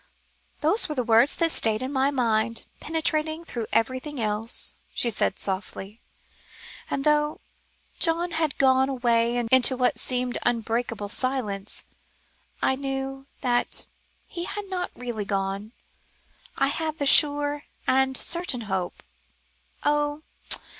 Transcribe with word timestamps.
"Those 0.61 0.89
were 0.89 0.95
the 0.95 1.03
words 1.03 1.35
that 1.35 1.51
stayed 1.51 1.83
in 1.83 1.93
my 1.93 2.09
mind, 2.09 2.65
penetrating 2.79 3.45
through 3.45 3.67
everything 3.71 4.19
else," 4.19 4.73
she 4.95 5.11
said 5.11 5.37
softly, 5.37 6.01
"and 6.89 7.03
though 7.05 7.39
John 7.99 8.31
had 8.31 8.57
gone 8.57 8.89
away 8.89 9.37
into 9.51 9.77
what 9.77 9.99
seemed 9.99 10.39
unbreakable 10.41 11.09
silence, 11.09 11.83
I 12.63 12.75
knew 12.77 13.27
that 13.41 13.85
he 14.25 14.45
had 14.45 14.65
not 14.69 14.89
really 14.95 15.23
gone. 15.23 15.71
I 16.57 16.69
had 16.69 16.97
the 16.97 17.05
sure 17.05 17.61
and 17.85 18.17
certain 18.17 18.61
hope 18.61 19.03
oh! 19.83 20.23